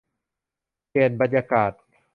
[0.89, 1.71] เปลี่ยนบรรยากาศ